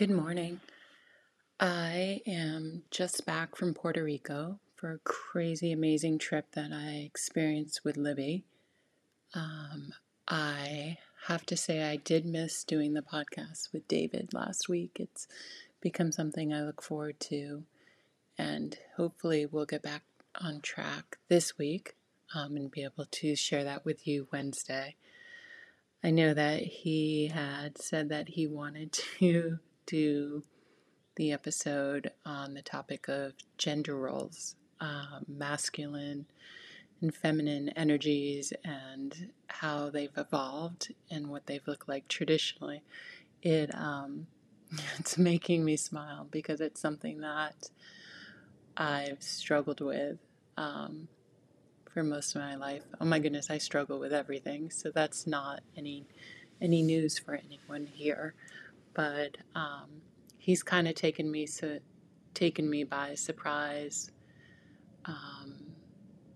[0.00, 0.60] Good morning.
[1.60, 7.84] I am just back from Puerto Rico for a crazy, amazing trip that I experienced
[7.84, 8.46] with Libby.
[9.34, 9.92] Um,
[10.26, 14.92] I have to say, I did miss doing the podcast with David last week.
[14.98, 15.28] It's
[15.82, 17.64] become something I look forward to,
[18.38, 20.04] and hopefully, we'll get back
[20.40, 21.94] on track this week
[22.34, 24.96] um, and be able to share that with you Wednesday.
[26.02, 29.58] I know that he had said that he wanted to
[29.90, 30.44] do
[31.16, 36.26] the episode on the topic of gender roles, um, masculine
[37.00, 42.82] and feminine energies, and how they've evolved and what they've looked like traditionally.
[43.42, 44.28] It um,
[44.98, 47.70] it's making me smile because it's something that
[48.76, 50.18] I've struggled with
[50.56, 51.08] um,
[51.92, 52.82] for most of my life.
[53.00, 56.04] Oh my goodness, I struggle with everything, so that's not any
[56.62, 58.34] any news for anyone here.
[58.94, 60.02] But um,
[60.38, 61.78] he's kind of taken me so
[62.34, 64.10] taken me by surprise.
[65.04, 65.70] Um,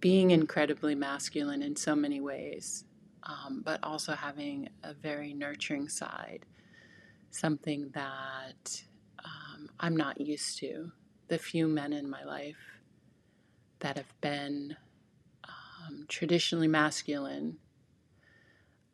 [0.00, 2.84] being incredibly masculine in so many ways,
[3.24, 6.44] um, but also having a very nurturing side,
[7.30, 8.82] something that
[9.24, 10.92] um, I'm not used to.
[11.28, 12.80] The few men in my life
[13.80, 14.76] that have been
[15.44, 17.58] um, traditionally masculine,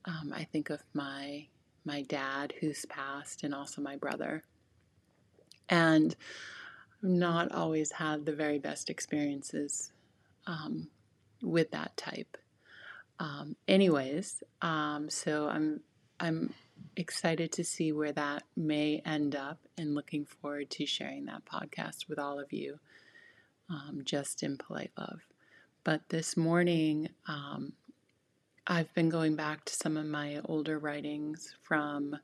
[0.06, 1.46] um, I think of my
[1.84, 4.42] my dad who's passed, and also my brother
[5.68, 6.14] and
[7.02, 9.90] not always had the very best experiences
[10.46, 10.88] um,
[11.42, 12.36] with that type.
[13.18, 15.80] Um, anyways, um, so I'm
[16.20, 16.54] I'm
[16.96, 22.08] excited to see where that may end up, and looking forward to sharing that podcast
[22.08, 22.78] with all of you.
[23.70, 25.22] Um, just in polite love.
[25.84, 27.72] But this morning, um,
[28.66, 32.16] I've been going back to some of my older writings from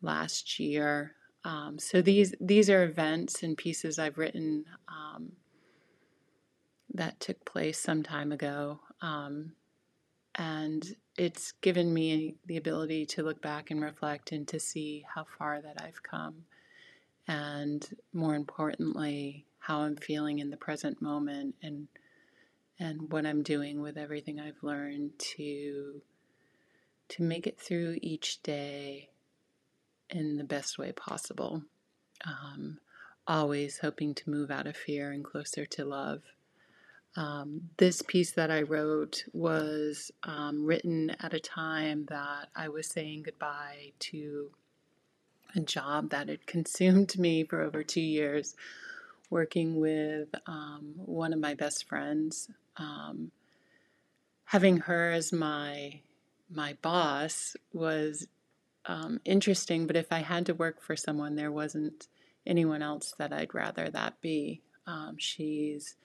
[0.00, 1.14] last year.
[1.44, 5.32] Um, so these these are events and pieces I've written um,
[6.94, 9.52] that took place some time ago, um,
[10.34, 10.84] and
[11.16, 15.60] it's given me the ability to look back and reflect and to see how far
[15.62, 16.44] that I've come,
[17.28, 21.86] and more importantly, how I'm feeling in the present moment and
[22.82, 26.02] and what I'm doing with everything I've learned to
[27.10, 29.10] to make it through each day
[30.10, 31.62] in the best way possible.
[32.24, 32.78] Um,
[33.26, 36.22] always hoping to move out of fear and closer to love.
[37.14, 42.88] Um, this piece that I wrote was um, written at a time that I was
[42.88, 44.50] saying goodbye to
[45.54, 48.56] a job that had consumed me for over two years,
[49.30, 52.48] working with um, one of my best friends.
[52.76, 53.30] Um,
[54.44, 56.00] having her as my
[56.50, 58.26] my boss was
[58.86, 62.08] um, interesting, but if I had to work for someone, there wasn't
[62.46, 64.60] anyone else that I'd rather that be.
[64.86, 65.96] Um, she's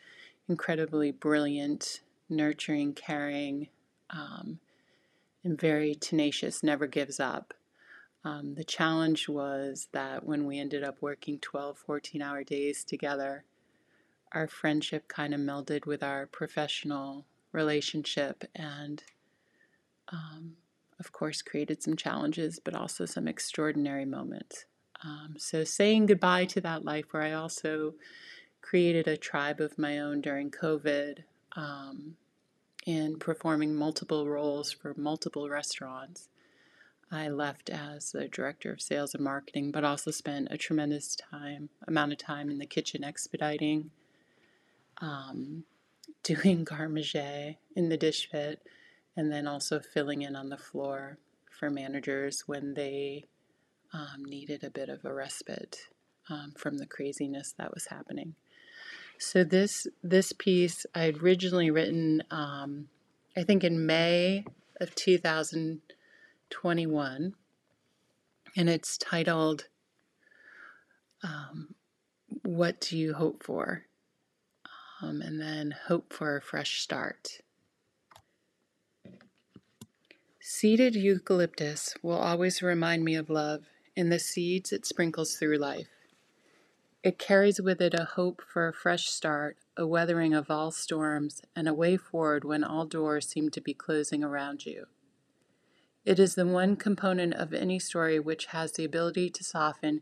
[0.48, 3.68] incredibly brilliant, nurturing, caring,
[4.10, 4.60] um,
[5.44, 7.54] and very tenacious, never gives up.
[8.24, 13.44] Um, the challenge was that when we ended up working 12, 14 hour days together,
[14.34, 19.04] our friendship kind of melded with our professional relationship and
[20.12, 20.56] um,
[21.00, 24.66] of course, created some challenges, but also some extraordinary moments.
[25.04, 27.94] Um, so, saying goodbye to that life where I also
[28.62, 31.20] created a tribe of my own during COVID
[31.56, 32.16] um,
[32.88, 36.30] and performing multiple roles for multiple restaurants.
[37.12, 41.70] I left as the director of sales and marketing, but also spent a tremendous time
[41.88, 43.92] amount of time in the kitchen expediting,
[45.02, 45.64] um,
[46.24, 48.62] doing garde manger in the dish pit,
[49.16, 51.18] and then also filling in on the floor
[51.50, 53.26] for managers when they
[53.94, 55.88] um, needed a bit of a respite
[56.30, 58.36] um, from the craziness that was happening.
[59.20, 62.90] So this this piece I had originally written, um,
[63.36, 64.46] I think in May
[64.80, 67.34] of 2021,
[68.56, 69.68] and it's titled
[71.24, 71.74] um,
[72.44, 73.87] "What Do You Hope For?"
[75.02, 77.42] Um, and then hope for a fresh start.
[80.40, 83.66] Seeded eucalyptus will always remind me of love
[83.96, 85.90] in the seeds it sprinkles through life.
[87.04, 91.42] It carries with it a hope for a fresh start, a weathering of all storms,
[91.56, 94.88] and a way forward when all doors seem to be closing around you.
[96.06, 100.02] It is the one component of any story which has the ability to soften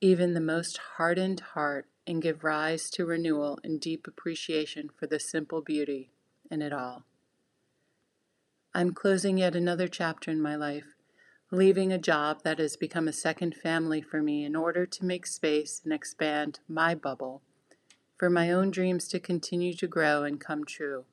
[0.00, 5.20] even the most hardened heart and give rise to renewal and deep appreciation for the
[5.20, 6.10] simple beauty
[6.50, 7.04] in it all.
[8.74, 10.94] I'm closing yet another chapter in my life,
[11.50, 15.26] leaving a job that has become a second family for me in order to make
[15.26, 17.42] space and expand my bubble
[18.22, 21.04] for my own dreams to continue to grow and come true.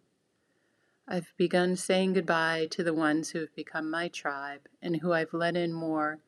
[1.07, 5.33] I've begun saying goodbye to the ones who have become my tribe and who I've
[5.33, 6.19] let in more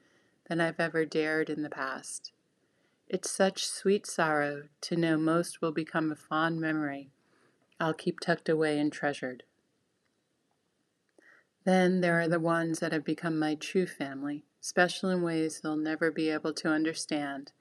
[0.50, 2.32] than I've ever dared in the past.
[3.14, 7.12] It's such sweet sorrow to know most will become a fond memory
[7.78, 9.44] I'll keep tucked away and treasured.
[11.66, 15.76] Then there are the ones that have become my true family, special in ways they'll
[15.76, 17.52] never be able to understand,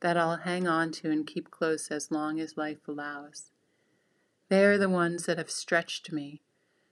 [0.00, 3.52] that I'll hang on to and keep close as long as life allows.
[4.48, 6.42] They are the ones that have stretched me,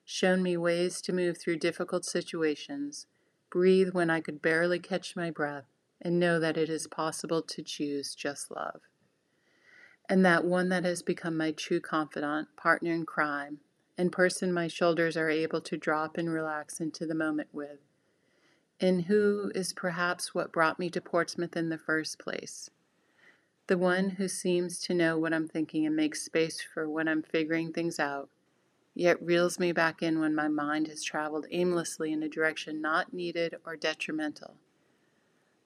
[0.04, 3.08] shown me ways to move through difficult situations,
[3.50, 7.62] breathe when I could barely catch my breath, and know that it is possible to
[7.62, 8.80] choose just love.
[10.08, 13.60] And that one that has become my true confidant, partner in crime,
[13.96, 17.78] and person my shoulders are able to drop and relax into the moment with,
[18.80, 22.70] and who is perhaps what brought me to Portsmouth in the first place.
[23.66, 27.22] The one who seems to know what I'm thinking and makes space for when I'm
[27.22, 28.28] figuring things out,
[28.94, 33.14] yet reels me back in when my mind has traveled aimlessly in a direction not
[33.14, 34.56] needed or detrimental.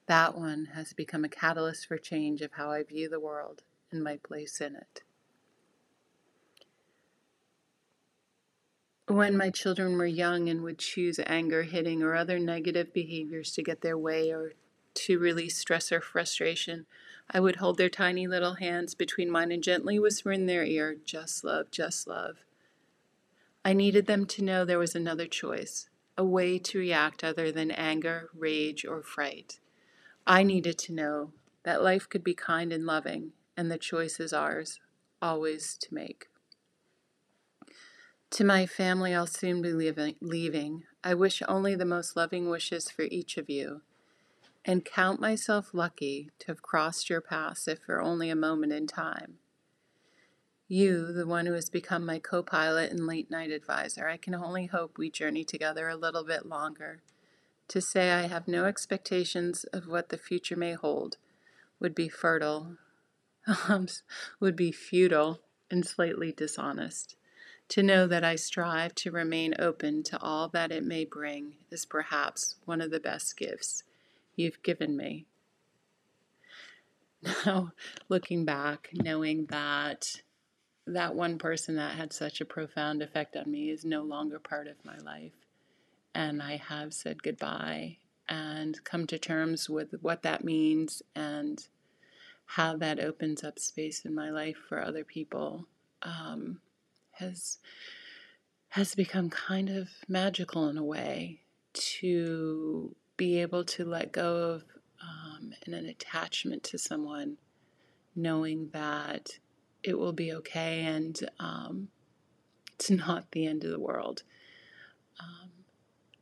[0.08, 3.62] That one has become a catalyst for change of how I view the world
[3.92, 5.02] and my place in it.
[9.06, 13.62] When my children were young and would choose anger, hitting, or other negative behaviors to
[13.62, 14.52] get their way or
[14.94, 16.86] to release stress or frustration,
[17.30, 20.96] I would hold their tiny little hands between mine and gently whisper in their ear,
[21.04, 22.38] Just love, just love.
[23.62, 27.70] I needed them to know there was another choice, a way to react other than
[27.70, 29.58] anger, rage, or fright.
[30.30, 31.32] I needed to know
[31.62, 34.78] that life could be kind and loving, and the choice is ours,
[35.22, 36.28] always to make.
[38.32, 39.72] To my family I'll soon be
[40.20, 40.84] leaving.
[41.02, 43.80] I wish only the most loving wishes for each of you,
[44.66, 48.86] and count myself lucky to have crossed your paths if for only a moment in
[48.86, 49.38] time.
[50.66, 54.34] You, the one who has become my co pilot and late night advisor, I can
[54.34, 57.00] only hope we journey together a little bit longer.
[57.68, 61.18] To say I have no expectations of what the future may hold
[61.80, 62.76] would be fertile,
[63.68, 63.86] um,
[64.40, 67.16] would be futile, and slightly dishonest.
[67.68, 71.84] To know that I strive to remain open to all that it may bring is
[71.84, 73.82] perhaps one of the best gifts
[74.34, 75.26] you've given me.
[77.44, 77.72] Now,
[78.08, 80.22] looking back, knowing that
[80.86, 84.68] that one person that had such a profound effect on me is no longer part
[84.68, 85.32] of my life,
[86.18, 87.98] and I have said goodbye
[88.28, 91.64] and come to terms with what that means and
[92.44, 95.68] how that opens up space in my life for other people.
[96.02, 96.60] Um,
[97.12, 97.58] has
[98.70, 101.40] has become kind of magical in a way
[101.72, 104.64] to be able to let go of
[105.00, 107.36] um, an attachment to someone,
[108.16, 109.38] knowing that
[109.84, 111.88] it will be okay and um,
[112.74, 114.24] it's not the end of the world.
[115.20, 115.57] Um,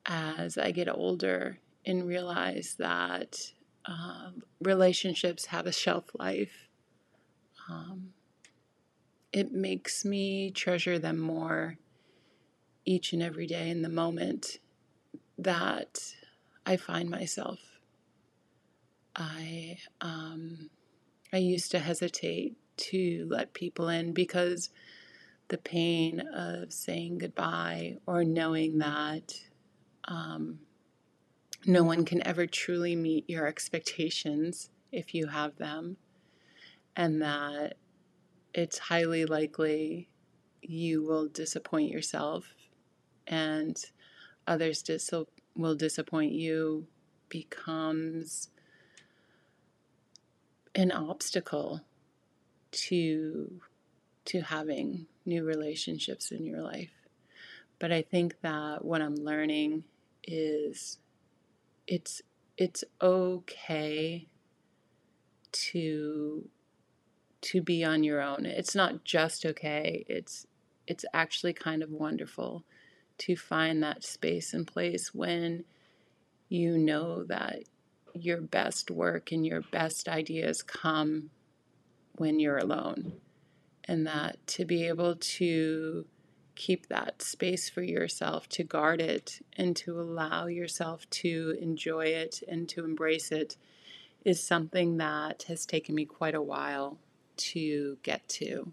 [0.07, 3.53] as I get older and realize that
[3.85, 4.31] uh,
[4.61, 6.69] relationships have a shelf life,
[7.69, 8.13] um,
[9.33, 11.79] it makes me treasure them more
[12.85, 14.59] each and every day in the moment
[15.39, 16.15] that
[16.65, 17.59] I find myself.
[19.15, 20.71] I um,
[21.33, 24.71] I used to hesitate to let people in because
[25.49, 29.35] the pain of saying goodbye or knowing that
[30.07, 30.61] um,
[31.67, 35.97] no one can ever truly meet your expectations if you have them,
[36.95, 37.77] and that
[38.55, 40.09] it's highly likely
[40.63, 42.55] you will disappoint yourself
[43.27, 43.85] and
[44.47, 45.11] others dis-
[45.55, 46.87] will disappoint you
[47.29, 48.49] becomes
[50.75, 51.81] an obstacle
[52.71, 53.61] to
[54.25, 56.91] to having new relationships in your life.
[57.79, 59.85] But I think that what I'm learning
[60.27, 60.99] is
[61.87, 62.23] it's
[62.57, 64.29] it's okay
[65.53, 66.49] to
[67.43, 68.47] to be on your own.
[68.47, 70.05] It's not just okay.
[70.09, 70.47] It's
[70.87, 72.65] it's actually kind of wonderful
[73.19, 75.65] to find that space and place when
[76.49, 77.61] you know that
[78.15, 81.31] your best work and your best ideas come
[82.17, 83.13] when you're alone.
[83.85, 86.07] And that to be able to
[86.57, 92.43] keep that space for yourself, to guard it, and to allow yourself to enjoy it
[92.49, 93.57] and to embrace it
[94.25, 96.99] is something that has taken me quite a while
[97.37, 98.73] to get to.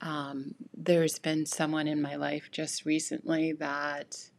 [0.00, 4.30] Um, there's been someone in my life just recently that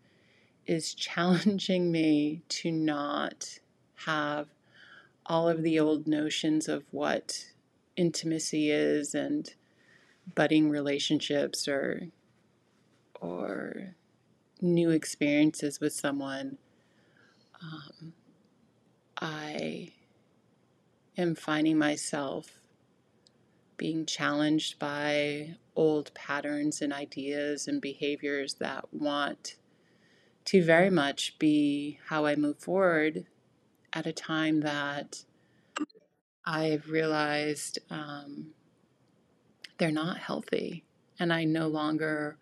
[0.66, 3.60] is challenging me to not
[4.06, 4.48] have
[5.26, 7.46] all of the old notions of what
[7.96, 9.54] intimacy is and
[10.34, 12.08] budding relationships or
[13.22, 13.96] or
[14.62, 16.58] new experiences with someone
[17.62, 18.14] um,
[19.22, 19.92] i
[21.18, 22.60] am finding myself
[23.78, 29.58] being challenged by old patterns and ideas and behaviors that want
[30.46, 33.26] to very much be how I move forward
[33.94, 35.24] at a time that
[36.46, 38.52] I've realized um,
[39.78, 40.84] they're not healthy
[41.20, 42.38] and I no longer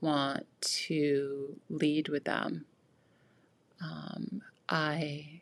[0.00, 2.64] want to lead with them.
[3.82, 5.40] Um, I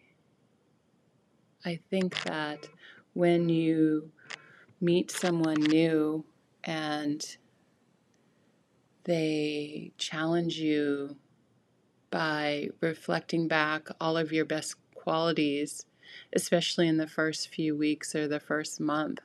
[1.65, 2.69] I think that
[3.15, 4.11] when you
[4.81, 6.25] meet someone new
[6.65, 7.37] and
[9.05, 11.17] they challenge you
[12.11, 15.85] by reflecting back all of your best qualities,
[16.33, 19.21] especially in the first few weeks or the first month,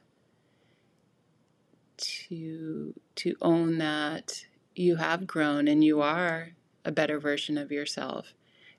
[1.97, 4.45] to to own that
[4.75, 6.49] you have grown and you are
[6.85, 8.33] a better version of yourself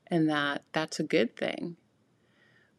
[0.06, 1.76] and that that's a good thing.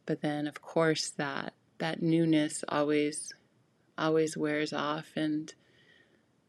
[0.04, 3.32] But then of course that that newness always
[3.98, 5.52] always wears off and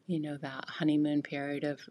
[0.05, 1.81] you know that honeymoon period of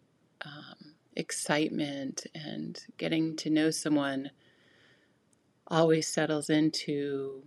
[0.44, 4.30] um, excitement and getting to know someone
[5.66, 7.42] always settles into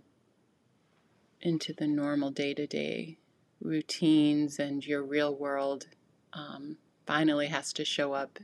[1.40, 3.16] into the normal day-to-day
[3.60, 5.86] routines and your real world
[6.32, 6.76] um,
[7.06, 8.38] finally has to show up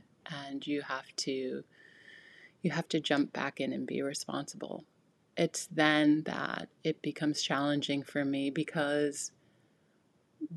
[0.45, 1.63] and you have to
[2.61, 4.83] you have to jump back in and be responsible.
[5.37, 9.31] It's then that it becomes challenging for me because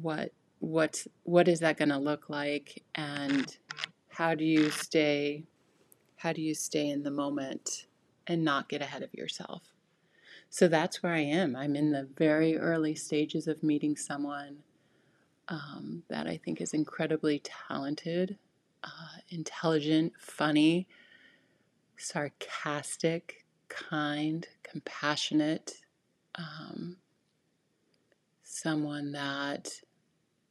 [0.00, 2.83] what what's what is that going to look like?
[2.95, 3.57] And
[4.09, 5.45] how do you stay
[6.17, 7.87] how do you stay in the moment
[8.26, 9.62] and not get ahead of yourself
[10.50, 11.57] so that's where i am.
[11.57, 14.59] I'm in the very early stages of meeting someone
[15.49, 18.37] um, that i think is incredibly talented
[18.85, 20.87] uh, intelligent funny
[21.97, 25.75] sarcastic kind compassionate
[26.37, 26.97] um,
[28.42, 29.80] someone that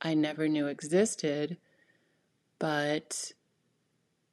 [0.01, 1.57] I never knew existed,
[2.57, 3.31] but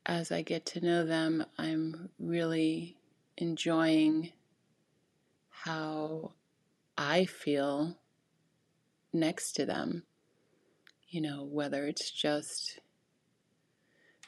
[0.04, 2.96] as I get to know them, I'm really
[3.37, 4.32] enjoying
[5.66, 6.32] how
[6.96, 7.99] I feel
[9.12, 10.04] next to them.
[11.08, 12.78] You know, whether it's just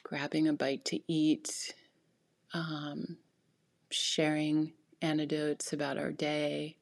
[0.03, 1.73] grabbing a bite to eat,
[2.53, 3.17] um,
[3.89, 6.75] sharing anecdotes about our day,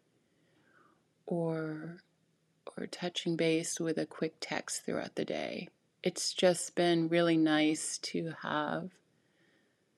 [1.28, 2.02] or
[2.76, 5.68] or touching base with a quick text throughout the day.
[6.04, 8.92] It's just been really nice to have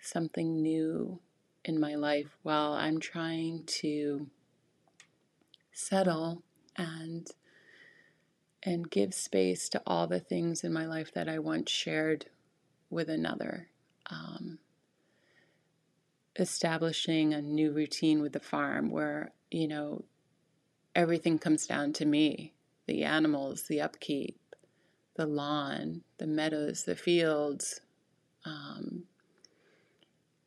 [0.02, 1.20] something new
[1.66, 4.28] in my life while I'm trying to
[5.74, 6.44] settle
[6.76, 7.28] and
[8.62, 12.26] and give space to all the things in my life that I once shared
[12.90, 13.70] with another.
[14.10, 14.60] Um,
[16.40, 20.04] establishing a new routine with the farm where, you know,
[20.96, 22.54] everything comes down to me
[22.88, 24.40] the animals, the upkeep,
[25.16, 27.82] the lawn, the meadows, the fields,
[28.46, 29.04] um,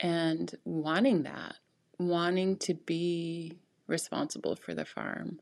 [0.00, 1.54] and wanting that,
[1.98, 3.58] wanting to be
[3.92, 5.38] responsible for the farm,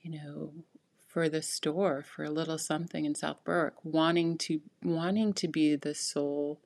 [0.00, 0.52] you know,
[1.06, 5.76] for the store, for a little something in South Berwick, wanting to wanting to be
[5.76, 6.60] the sole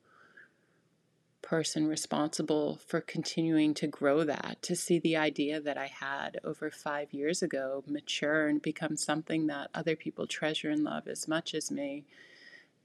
[1.41, 6.71] person responsible for continuing to grow that, to see the idea that I had over
[6.71, 11.53] five years ago mature and become something that other people treasure and love as much
[11.53, 12.05] as me.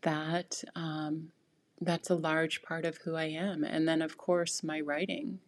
[0.02, 1.32] That um,
[1.80, 3.64] that's a large part of who I am.
[3.64, 5.38] And then, of course, my writing,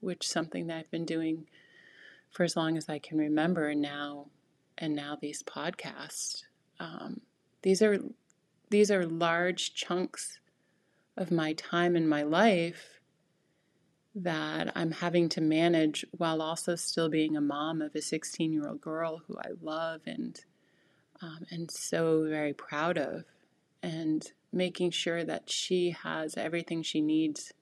[0.00, 1.46] which something that I've been doing
[2.34, 4.26] for as long as I can remember, now,
[4.76, 6.42] and now these podcasts.
[6.80, 7.20] Um,
[7.62, 7.98] these are
[8.70, 10.40] these are large chunks
[11.16, 13.00] of my time in my life
[14.16, 18.68] that I'm having to manage while also still being a mom of a 16 year
[18.68, 20.38] old girl who I love and
[21.22, 23.24] um, and so very proud of,
[23.82, 27.52] and making sure that she has everything she needs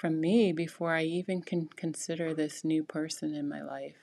[0.00, 3.98] from me before I even can consider this new person in my life,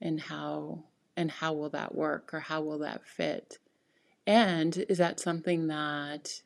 [0.00, 0.84] and how
[1.16, 3.58] and how will that work or how will that fit,
[4.26, 6.42] and is that something that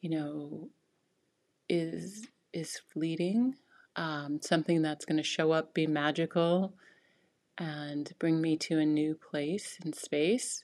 [0.00, 0.68] you know,
[1.68, 3.54] is is fleeting,
[3.96, 6.74] um, something that's going to show up, be magical,
[7.58, 10.62] and bring me to a new place and space,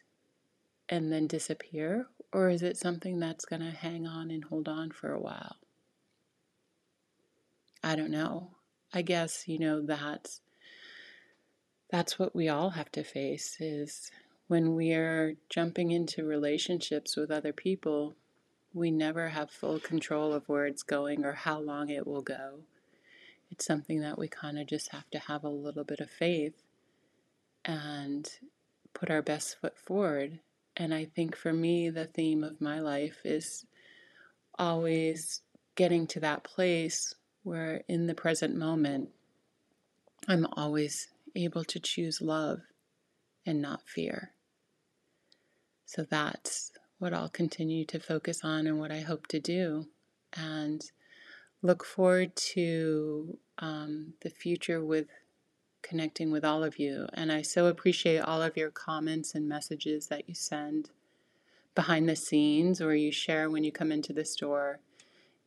[0.89, 4.91] and then disappear, or is it something that's going to hang on and hold on
[4.91, 5.57] for a while?
[7.83, 8.51] I don't know.
[8.93, 10.41] I guess, you know, that's
[11.91, 14.11] that's what we all have to face is
[14.49, 18.15] when we are jumping into relationships with other people,
[18.73, 22.61] we never have full control of where it's going or how long it will go.
[23.51, 26.63] It's something that we kind of just have to have a little bit of faith
[27.65, 28.31] and
[28.95, 30.41] put our best foot forward.
[30.77, 33.67] And I think for me, the theme of my life is
[34.59, 35.43] always
[35.75, 39.11] getting to that place where in the present moment,
[40.29, 42.61] I'm always able to choose love
[43.45, 44.33] and not fear.
[45.85, 49.89] So that's what I'll continue to focus on and what I hope to do.
[50.33, 50.83] And
[51.61, 55.09] look forward to um, the future with
[55.83, 57.09] connecting with all of you.
[57.13, 60.91] And I so appreciate all of your comments and messages that you send
[61.75, 64.81] behind the scenes or you share when you come into the store.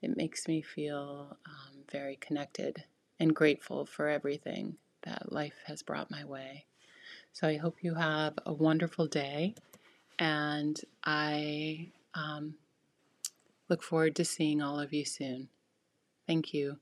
[0.02, 2.84] It makes me feel um, very connected
[3.22, 6.66] and grateful for everything that life has brought my way.
[7.32, 9.56] So I hope you have a wonderful day,
[10.20, 12.56] and I um,
[13.70, 15.48] look forward to seeing all of you soon.
[16.28, 16.80] Thank you.